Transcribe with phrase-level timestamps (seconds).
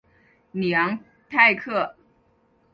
[0.51, 0.97] 里昂
[1.29, 1.95] 泰克。